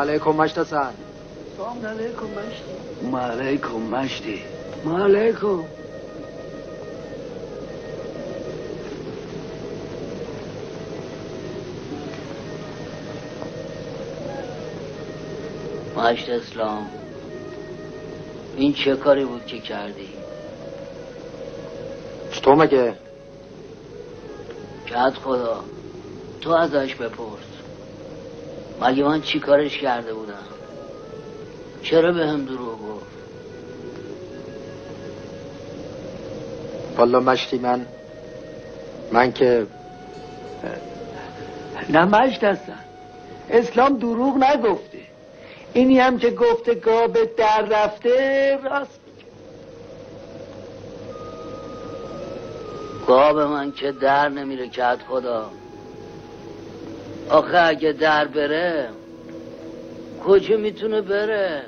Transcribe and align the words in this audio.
علیکم 0.00 0.30
مشت 0.30 0.62
سر 0.62 0.90
سلام 1.56 1.86
علیکم 1.86 2.26
مشتی 2.26 3.40
علیکم 3.40 3.76
مشتی 3.76 4.42
علیکم 4.86 5.64
مشت 15.96 16.28
اسلام 16.28 16.90
این 18.56 18.72
چه 18.72 18.96
کاری 18.96 19.24
بود 19.24 19.46
که 19.46 19.58
کردی؟ 19.58 20.08
چطور 22.32 22.54
مگه؟ 22.54 22.94
کت 24.86 25.14
خدا 25.24 25.64
تو 26.40 26.50
ازش 26.50 26.94
بپرس. 26.94 27.63
مگه 28.84 29.04
من 29.04 29.22
چی 29.22 29.40
کارش 29.40 29.78
کرده 29.78 30.14
بودم؟ 30.14 30.44
چرا 31.82 32.12
به 32.12 32.26
هم 32.26 32.44
دروغ 32.44 32.78
گفت؟ 32.88 33.06
والا 36.96 37.20
مشتی 37.20 37.58
من 37.58 37.86
من 39.12 39.32
که 39.32 39.66
نه 41.88 42.04
مشت 42.04 42.44
هستن 42.44 42.78
اسلام 43.50 43.98
دروغ 43.98 44.36
نگفته. 44.36 44.98
اینی 45.72 45.98
هم 45.98 46.18
که 46.18 46.30
گفته 46.30 46.74
گاب 46.74 47.36
در 47.36 47.62
رفته 47.62 48.58
راست 48.64 49.00
گاب 53.06 53.38
من 53.38 53.72
که 53.72 53.92
در 53.92 54.28
نمیره 54.28 54.68
کت 54.68 54.98
خدا. 55.08 55.50
آخه 57.30 57.58
اگه 57.58 57.92
در 57.92 58.24
بره 58.24 58.88
کجا 60.24 60.56
می‌تونه 60.56 61.00
بره؟ 61.00 61.62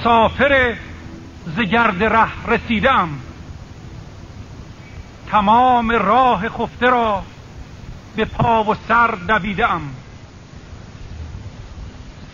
مسافر 0.00 0.76
زگرد 1.56 2.04
ره 2.04 2.46
رسیدم. 2.46 3.08
تمام 5.30 5.90
راه 5.90 6.48
خفته 6.48 6.86
را 6.86 7.22
به 8.16 8.24
پا 8.24 8.64
و 8.64 8.74
سر 8.88 9.10
دویدم. 9.28 9.80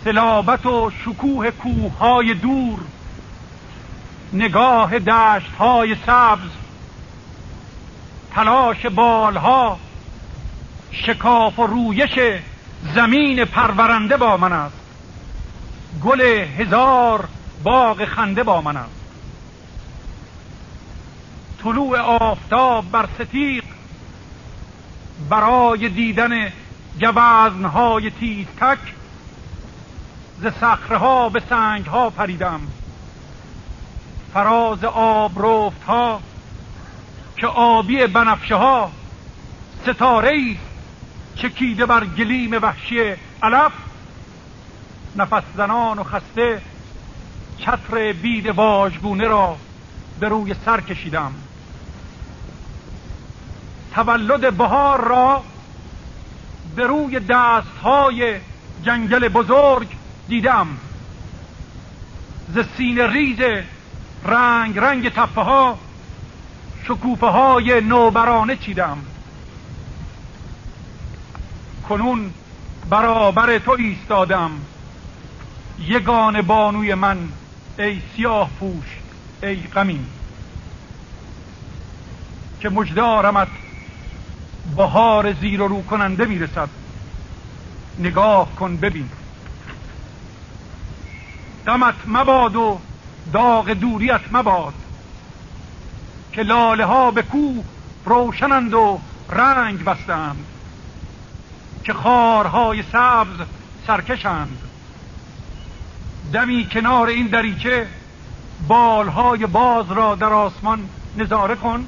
سلابت 0.04 0.66
و 0.66 0.90
شکوه 1.04 1.50
کوههای 1.50 2.34
دور 2.34 2.78
نگاه 4.32 4.98
دشتهای 4.98 5.96
سبز 6.06 6.50
تلاش 8.34 8.86
بالها 8.86 9.78
شکاف 10.92 11.58
و 11.58 11.66
رویش 11.66 12.18
زمین 12.94 13.44
پرورنده 13.44 14.16
با 14.16 14.36
من 14.36 14.52
است. 14.52 14.76
گل 16.04 16.20
هزار 16.58 17.28
باغ 17.62 18.04
خنده 18.04 18.42
با 18.42 18.60
من 18.60 18.76
است 18.76 19.02
طلوع 21.62 21.98
آفتاب 21.98 22.90
بر 22.90 23.08
ستیق 23.18 23.64
برای 25.30 25.88
دیدن 25.88 26.52
گوزنهای 27.00 28.10
تیزتک 28.10 28.78
ز 30.40 30.62
ها 30.90 31.28
به 31.28 31.42
ها 31.90 32.10
پریدم. 32.10 32.60
فراز 34.34 34.84
آب 34.84 35.38
روفت 35.38 35.82
ها 35.82 36.20
که 37.36 37.46
آبی 37.46 38.06
بنفشه 38.06 38.54
ها 38.54 38.90
ستاره 39.82 40.56
چکیده 41.36 41.86
بر 41.86 42.04
گلیم 42.04 42.52
وحشی 42.62 43.14
علف. 43.42 43.72
نفس 45.16 45.42
زنان 45.56 45.98
و 45.98 46.04
خسته 46.04 46.62
چتر 47.58 48.12
بید 48.12 48.46
واژگونه 48.46 49.28
را 49.28 49.56
به 50.20 50.28
روی 50.28 50.54
سر 50.64 50.80
کشیدم. 50.80 51.32
تولد 53.94 54.56
بهار 54.56 55.00
را 55.00 55.42
به 56.76 56.86
روی 56.86 57.20
دستهای 57.20 58.36
جنگل 58.84 59.28
بزرگ 59.28 59.88
دیدم. 60.28 60.66
ز 62.54 62.58
سینه 62.76 63.06
ریز 63.06 63.38
رنگ 64.24 64.78
رنگ 64.78 65.08
تپه 65.08 65.40
ها 65.40 65.78
شکوفه 66.84 67.26
های 67.26 67.80
نوبرانه 67.80 68.56
چیدم. 68.56 68.98
کنون 71.88 72.30
برابر 72.90 73.58
تو 73.58 73.70
ایستادم. 73.70 74.50
یگان 75.78 76.42
بانوی 76.42 76.94
من 76.94 77.28
ای 77.78 78.00
سیاه 78.16 78.50
پوش 78.60 78.86
ای 79.42 79.56
غمین 79.56 80.06
که 82.60 82.68
مجدارمت 82.68 83.48
بهار 84.76 85.32
زیر 85.32 85.62
و 85.62 85.68
رو 85.68 85.82
کننده 85.82 86.24
می‌رسد. 86.24 86.68
نگاه 87.98 88.54
کن 88.56 88.76
ببین. 88.76 89.08
دمت 91.66 91.94
مباد 92.06 92.56
و 92.56 92.80
داغ 93.32 93.70
دوریت 93.70 94.20
مباد 94.32 94.74
که 96.32 96.42
لاله 96.42 96.84
ها 96.84 97.10
به 97.10 97.22
کوه 97.22 97.64
روشنند 98.04 98.74
و 98.74 99.00
رنگ 99.30 99.84
بستند 99.84 100.46
که 101.84 101.92
خارهای 101.92 102.82
سبز 102.92 103.46
سرکشند. 103.86 104.58
دمی 106.32 106.66
کنار 106.72 107.08
این 107.08 107.26
دریچه 107.26 107.86
بالهای 108.68 109.46
باز 109.46 109.92
را 109.92 110.14
در 110.14 110.32
آسمان 110.32 110.88
نظاره 111.16 111.54
کن. 111.54 111.86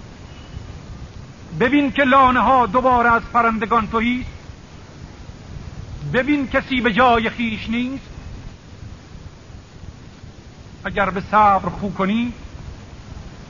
ببین 1.60 1.92
که 1.92 2.02
لانه 2.02 2.40
ها 2.40 2.66
دوباره 2.66 3.12
از 3.12 3.22
پرندگان 3.32 3.86
تویست 3.86 4.30
ببین 6.12 6.48
کسی 6.48 6.80
به 6.80 6.92
جای 6.92 7.30
خیش 7.30 7.70
نیست. 7.70 8.04
اگر 10.84 11.10
به 11.10 11.20
صبر 11.20 11.68
خو 11.68 11.90
کنی 11.90 12.32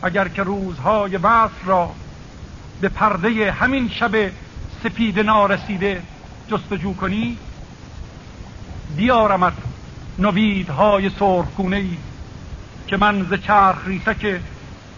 اگر 0.03 0.29
که 0.29 0.43
روزهای 0.43 1.17
وصل 1.17 1.65
را 1.67 1.91
به 2.81 2.89
پرده 2.89 3.53
همین 3.53 3.89
شب 3.89 4.31
سپید 4.83 5.21
نارسیده 5.21 6.03
جستجو 6.49 6.95
کنی 6.95 7.39
بیارمت 8.97 9.53
نویدهای 10.19 11.11
سرخگونه 11.11 11.77
ای 11.77 11.97
که 12.87 12.97
من 12.97 13.27
ز 13.31 13.35
چرخ 13.35 13.87
ریسک 13.87 14.41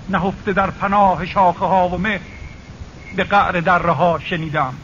نهفته 0.09 0.53
در 0.53 0.71
پناه 0.71 1.27
شاخه 1.27 1.65
ها 1.65 1.89
و 1.89 1.99
مه 1.99 2.21
به 3.17 3.25
قعر 3.25 3.61
دره 3.61 3.93
ها 3.93 4.19
شنیدم. 4.19 4.75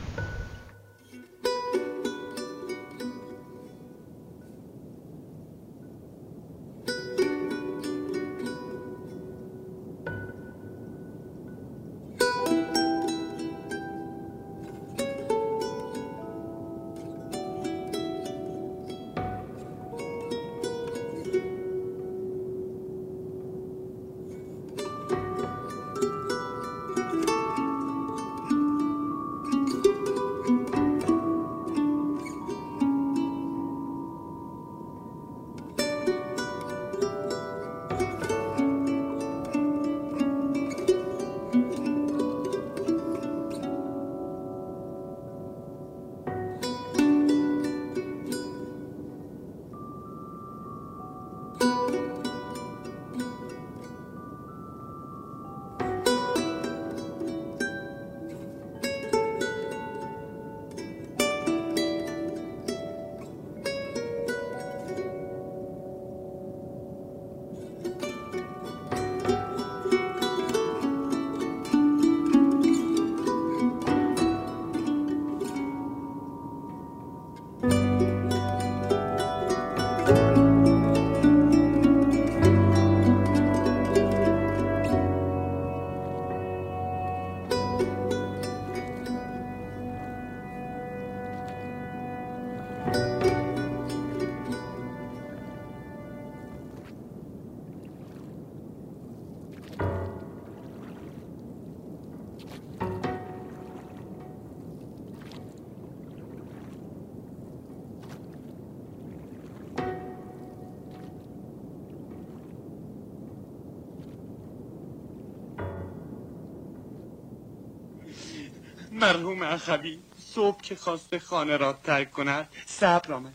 مرحوم 119.03 119.43
اخوی 119.43 119.99
صبح 120.35 120.61
که 120.63 120.77
خواسته 120.77 121.19
خانه 121.19 121.57
را 121.57 121.73
ترک 121.73 122.11
کند 122.11 122.49
صبر 122.67 123.13
آمده 123.13 123.35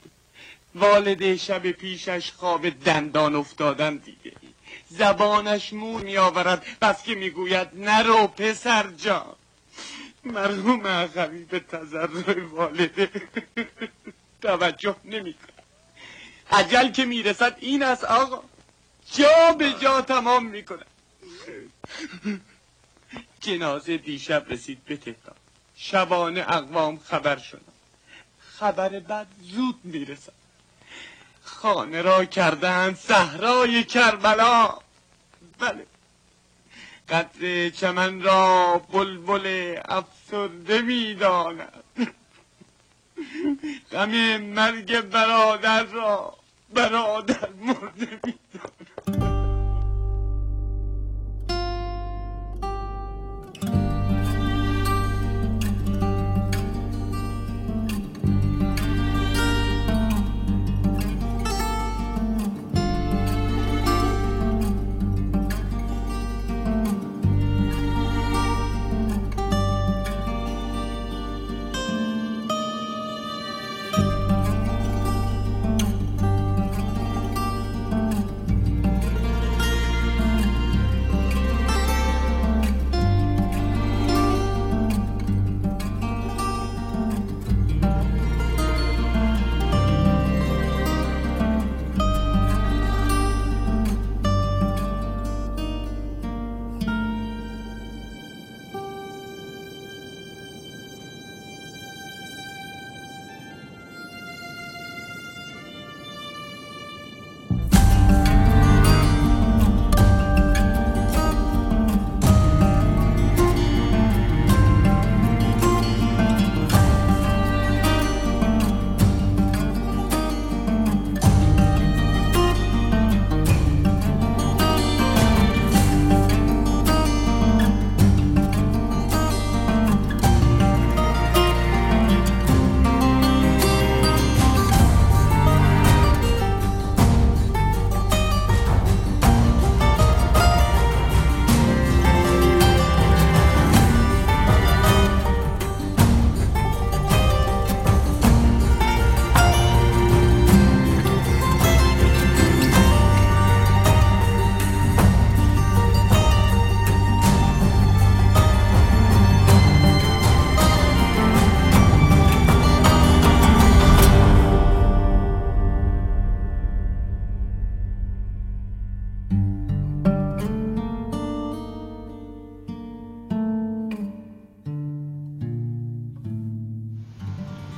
والده 0.75 1.37
شب 1.37 1.71
پیشش 1.71 2.31
خواب 2.31 2.69
دندان 2.69 3.35
افتادن 3.35 3.95
دیده 3.97 4.31
زبانش 4.89 5.73
مور 5.73 6.01
می 6.01 6.17
آورد 6.17 6.65
بس 6.81 7.03
که 7.03 7.15
می‌گوید 7.15 7.67
نرو 7.73 8.27
پسر 8.27 8.87
جان. 8.97 9.35
مرحوم 10.23 10.85
اخوی 10.85 11.43
به 11.43 11.59
تذرع 11.59 12.43
والده 12.43 13.09
توجه 14.41 14.95
نمی 15.05 15.33
کند 15.33 15.63
عجل 16.51 16.91
که 16.91 17.05
می‌رسد 17.05 17.57
این 17.59 17.83
است 17.83 18.03
آقا 18.03 18.43
جا 19.13 19.51
به 19.57 19.73
جا 19.81 20.01
تمام 20.01 20.45
می 20.45 20.63
کند 20.63 20.85
جنازه 23.41 23.97
دیشب 23.97 24.45
رسید 24.49 24.85
به 24.85 24.97
تهران. 24.97 25.35
شبانه 25.77 26.41
اقوام 26.41 26.99
خبر 26.99 27.37
شدن. 27.37 27.61
خبر 28.39 28.89
بد 28.89 29.27
زود 29.41 29.79
می‌رسد. 29.83 30.31
خانه 31.43 32.01
را 32.01 32.25
کردن 32.25 32.93
صحرای 32.93 33.83
کربلا. 33.83 34.79
بله. 35.59 35.85
قدر 37.09 37.69
چمن 37.69 38.21
را 38.21 38.77
بلبل 38.91 39.79
افسرده 39.85 40.81
می‌داند. 40.81 41.83
غم 43.91 44.37
مرگ 44.37 45.01
برادر 45.01 45.83
را 45.83 46.37
برادر 46.73 47.49
مرده 47.49 48.19
می‌داند. 48.23 49.36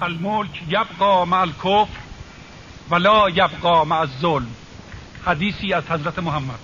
الملک 0.04 0.62
یبقا 0.68 1.26
مع 1.26 1.40
الکفر 1.40 2.00
ولا 2.90 3.30
یبقا 3.30 3.84
مع 3.84 4.00
الظلم. 4.00 4.56
حدیثی 5.26 5.74
از 5.74 5.84
حضرت 5.90 6.20
محمد. 6.20 6.60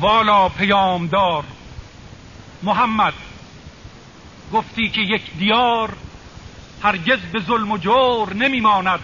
والا 0.00 0.48
پیامدار. 0.48 1.44
محمد 2.62 3.14
گفتی 4.52 4.88
که 4.88 5.00
یک 5.00 5.22
دیار 5.38 5.96
هرگز 6.82 7.18
به 7.18 7.40
ظلم 7.40 7.70
و 7.70 7.78
جور 7.78 8.34
نمیماند 8.34 9.00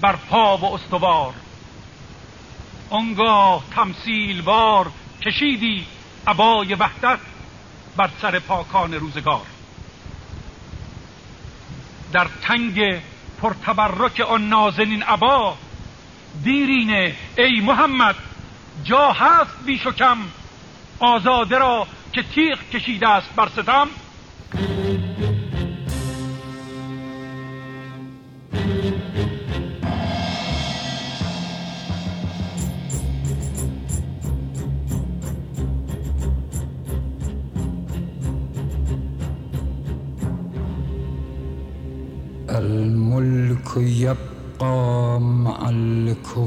بر 0.00 0.16
پا 0.16 0.56
و 0.56 0.74
استوار. 0.74 1.34
آنگاه 2.90 3.64
تمثیل 3.74 4.42
بار 4.42 4.90
کشیدی 5.22 5.86
عبای 6.26 6.74
وحدت 6.74 7.18
بر 7.96 8.10
سر 8.20 8.38
پاکان 8.38 8.94
روزگار. 8.94 9.51
در 12.12 12.26
تنگ 12.42 13.00
پرتبرک 13.42 14.20
آن 14.20 14.48
نازنین 14.48 15.02
عبا 15.02 15.56
دیرینه 16.44 17.14
ای 17.38 17.60
محمد 17.60 18.16
جا 18.84 19.12
هست 19.12 19.64
بیش 19.66 19.86
و 19.86 19.92
کم. 19.92 20.18
آزاده 20.98 21.58
را 21.58 21.86
که 22.12 22.22
تیغ 22.22 22.58
کشیده 22.72 23.08
است 23.08 23.34
بر 23.36 23.48
ستم. 23.48 23.88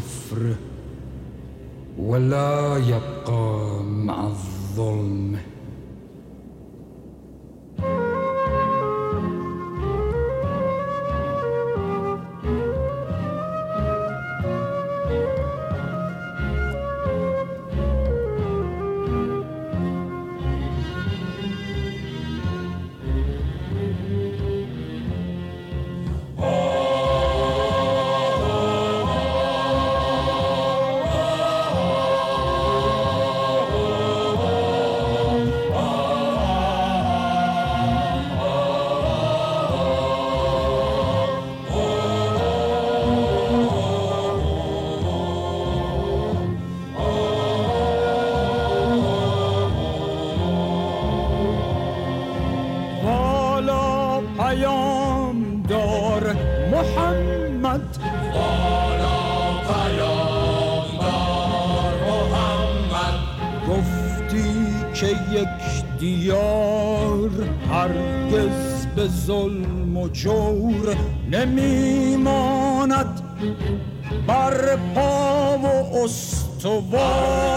الكفر 0.05 0.55
ولا 1.97 2.77
يبقى 2.77 3.83
مع 3.83 4.27
الظلم. 4.27 5.37
ظلم 69.25 69.97
و 69.97 70.07
جور 70.07 70.95
نمیماند. 71.31 73.21
بر 74.27 74.77
پا 74.95 75.57
و 75.57 75.65
استوار. 76.03 77.55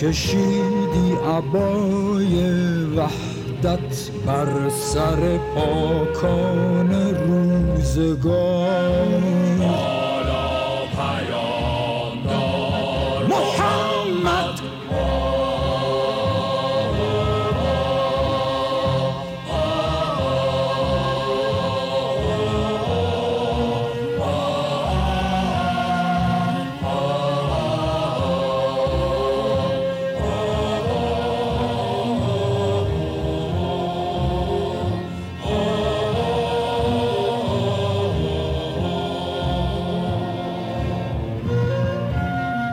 کشیدی 0.00 1.12
عبای 1.36 2.34
وحدت 2.96 4.10
بر 4.26 4.68
سر 4.68 5.38
پاکان 5.54 6.90
روزگار. 7.14 8.80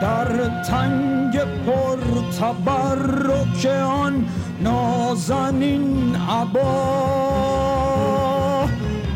در 0.01 0.61
تنگ 0.63 1.39
پر 1.39 1.97
تبرک 2.39 3.65
آن 3.83 4.25
نازنین 4.61 6.15
عبا 6.15 6.67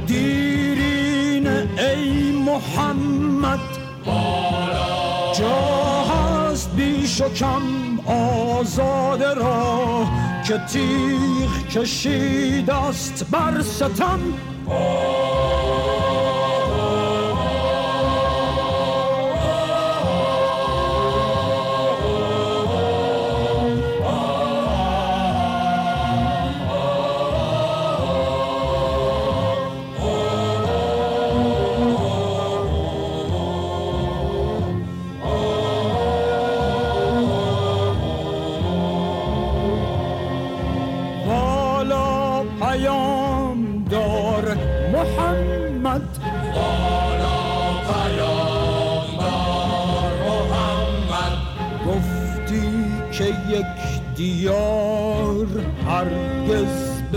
دیرین 0.08 1.48
ای 1.48 2.32
محمد 2.32 3.60
جا 5.40 6.04
هست 6.04 6.76
بیش 6.76 7.22
و 7.22 7.30
کم 7.30 7.62
آزاده 8.06 9.34
را 9.34 10.06
که 10.48 10.58
تیغ 10.58 11.68
کشید 11.70 12.70
است 12.70 13.26
بر 13.32 13.62
ستم. 13.62 14.20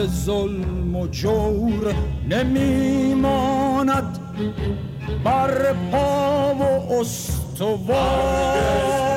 ظلم 0.06 0.96
و 0.96 1.06
جور 1.06 1.94
نمیماند. 2.30 4.18
بر 5.24 5.74
پا 5.92 6.54
و 6.54 6.62
استوار. 7.00 9.13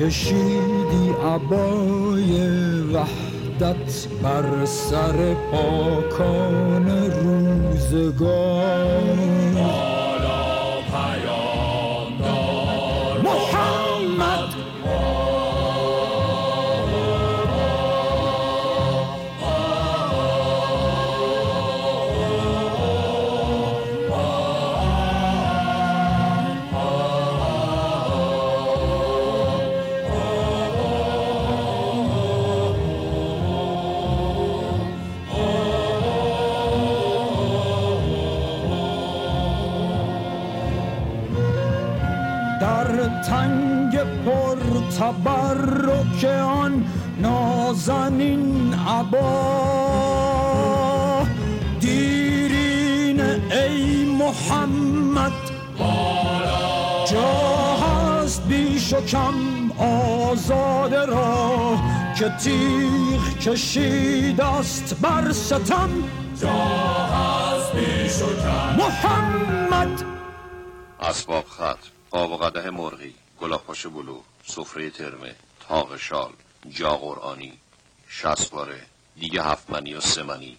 کشیدی 0.00 1.10
عبای 1.24 2.32
وحدت 2.92 4.06
بر 4.22 4.64
سر 4.64 5.34
پاکان 5.52 6.88
روزگار. 7.22 8.80
تنگ 43.28 43.98
پر 44.24 44.56
تبرک 44.98 46.24
آن 46.44 46.84
نازنین 47.22 48.74
عبا 48.74 49.26
دیرین 51.80 53.20
ای 53.20 54.04
محمد 54.04 55.32
جا 57.10 57.76
هست 57.76 58.42
بیش 58.42 58.92
و 58.92 59.00
کم 59.00 59.34
آزاده 59.78 61.06
را 61.06 61.78
که 62.18 62.28
تیغ 62.28 63.38
کشید 63.40 64.40
است 64.40 64.94
بر 65.00 65.32
ستم. 65.32 65.88
جا 66.40 66.48
هست 66.48 67.72
بیش 67.72 68.22
و 68.22 68.26
کم. 68.42 68.76
محمد! 68.78 70.04
اسباب 71.00 71.44
خط 71.48 71.99
آب 72.12 72.30
و 72.32 72.36
قده 72.36 72.70
مرغی 72.70 73.14
گلاپاش 73.40 73.86
بلو 73.86 74.22
سفره 74.46 74.90
ترمه 74.90 75.36
تاق 75.60 75.96
شال 75.96 76.32
جا 76.70 76.96
قرآنی 76.96 77.58
شسباره 78.08 78.86
دیگه 79.16 79.42
هفتمنی 79.42 79.94
و 79.94 80.00
سمنی 80.00 80.58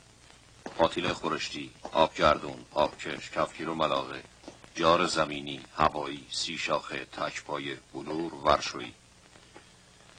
پاتیل 0.77 1.13
خورشتی 1.13 1.71
آبگردون 1.91 2.65
آبکش 2.73 3.31
کفگیر 3.31 3.69
و 3.69 3.75
ملاقه 3.75 4.23
جار 4.75 5.05
زمینی 5.05 5.61
هوایی 5.77 6.25
سی 6.31 6.57
شاخه 6.57 7.05
تکپای 7.05 7.75
بلور 7.93 8.33
ورشویی 8.33 8.93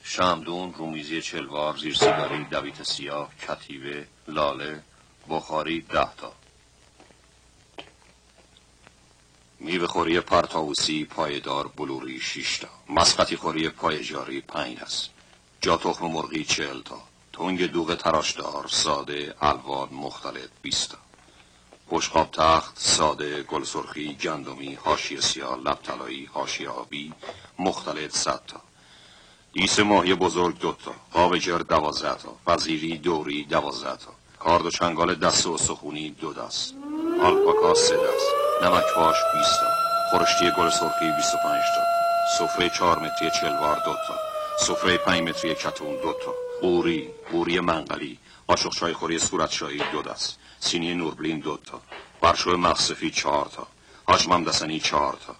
شمدون 0.02 0.74
رومیزی 0.74 1.22
چلوار 1.22 1.76
زیر 1.76 1.94
سیگاری 1.94 2.44
دویت 2.44 2.82
سیاه 2.82 3.30
کتیبه 3.36 4.06
لاله 4.28 4.82
بخاری 5.28 5.80
ده 5.80 6.14
تا. 6.16 6.41
میوه 9.64 9.86
خوری 9.86 10.20
پرتاوسی 10.20 11.04
پایدار 11.04 11.68
بلوری 11.68 12.20
شیشتا. 12.20 12.68
مسقطی 12.88 13.36
خوری 13.36 13.68
پای 13.68 14.04
جاری 14.04 14.40
پنج 14.40 14.80
است. 14.80 15.10
جا 15.60 15.76
تخم 15.76 16.06
مرغی 16.06 16.44
چهل 16.44 16.82
تا. 16.82 17.02
تنگ 17.32 17.66
دوغ 17.66 17.94
تراشدار 17.94 18.66
ساده 18.68 19.34
الوان 19.40 19.88
مختلف 19.92 20.48
بیستا. 20.62 20.98
پشقاب 21.90 22.30
تخت 22.32 22.78
ساده 22.78 23.42
گل 23.42 23.64
سرخی 23.64 24.14
گندمی 24.14 24.74
هاشی 24.74 25.20
سیاه 25.20 25.58
لب 25.58 25.78
طلایی 25.82 26.24
هاشی 26.24 26.66
آبی 26.66 27.12
مختلف 27.58 28.10
صد 28.10 28.42
تا. 28.46 28.60
دیس 29.52 29.78
ماهی 29.78 30.14
بزرگ 30.14 30.58
دوتا 30.58 30.94
قاب 31.12 31.38
جر 31.38 31.58
دوازده 31.58 32.14
تا. 32.14 32.36
وزیری 32.46 32.98
دوری 32.98 33.44
دوازده 33.44 33.96
تا. 33.96 34.12
کارد 34.38 34.66
و 34.66 34.70
چنگال 34.70 35.14
دست 35.14 35.46
و 35.46 35.58
سخونی 35.58 36.10
دو 36.10 36.32
دست. 36.32 36.74
آلپاکا 37.22 37.74
سه 37.74 37.96
دست. 37.96 38.41
نمکواش 38.62 39.16
20 39.34 39.60
تا 39.60 39.66
خورشتی 40.10 40.50
گل 40.50 40.70
سرخی 40.70 41.10
25 41.10 41.62
تا. 41.74 41.82
سفره 42.38 42.68
4 42.68 42.98
متری 42.98 43.30
چلوار 43.40 43.76
دو 43.84 43.92
تا. 43.92 44.14
سفره 44.60 44.96
5 44.96 45.20
متری 45.20 45.54
کتون 45.54 45.96
دو 46.02 46.12
تا. 46.24 46.34
قوری 46.60 47.08
قوری 47.32 47.60
منقلی. 47.60 48.18
قاشق 48.46 48.70
چای 48.70 48.92
خوری 48.92 49.18
صورت 49.18 49.50
شایی 49.50 49.82
دو 49.92 50.02
دست. 50.02 50.38
سینی 50.60 50.94
نوربلین 50.94 51.40
دو 51.40 51.56
تا. 51.56 51.80
برشو 52.20 52.56
مخصفی 52.56 53.10
4 53.10 53.48
تا. 53.56 53.66
حاجمم 54.04 54.44
دسنی 54.44 54.80
4 54.80 55.16
تا. 55.26 55.34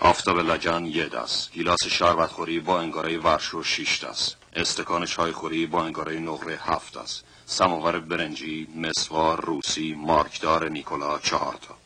آفتاب 0.00 0.38
لجن 0.38 0.86
یه 0.86 1.06
دست. 1.08 1.52
گیلاس 1.52 1.86
شربت 1.86 2.30
خوری 2.30 2.60
با 2.60 2.80
انگاره 2.80 3.18
ورشو 3.18 3.62
6 3.62 4.04
دست. 4.04 4.36
استکان 4.56 5.06
چای 5.06 5.32
خوری 5.32 5.66
با 5.66 5.84
انگاره 5.84 6.18
نقره 6.18 6.58
7 6.62 6.96
است 6.96 7.24
سماور 7.46 7.98
برنجی 7.98 8.68
مسوار 8.76 9.40
روسی 9.40 9.94
مارکدار 9.94 10.68
نیکولا 10.68 11.18
4 11.18 11.58
تا. 11.68 11.81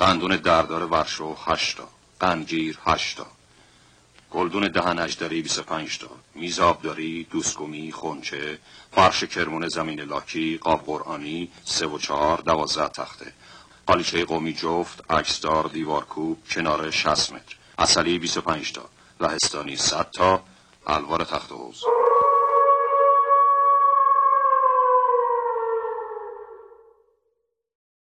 قندون 0.00 0.36
دردار 0.36 0.82
ورشو 0.84 1.36
هشتا 1.46 1.88
قنجیر 2.20 2.78
هشتا 2.86 3.26
گلدون 4.30 4.68
دهن 4.68 4.98
اجدری 4.98 5.42
25 5.42 5.98
تا. 5.98 6.08
میز 6.34 6.60
آبداری 6.60 7.24
دوسکومی 7.30 7.92
خونچه 7.92 8.58
فرش 8.92 9.24
کرمون 9.24 9.68
زمین 9.68 10.00
لاکی 10.00 10.58
قاب 10.62 10.82
قرآنی 10.86 11.50
سه 11.64 11.86
و 11.86 11.98
چهار 11.98 12.38
دوازده 12.38 12.88
تخته. 12.88 13.32
قالیچه 13.86 14.24
قومی 14.24 14.52
جفت 14.52 15.10
عکسدار 15.10 15.68
دیوارکوب 15.68 16.38
کنار 16.50 16.90
60 16.90 17.32
متر. 17.32 17.56
اصلی 17.78 18.18
25 18.18 18.72
تا. 18.72 18.88
لهستانی 19.20 19.76
100 19.76 20.10
تا. 20.10 20.42
الوار 20.86 21.24
تخت 21.24 21.52
حوز. 21.52 21.82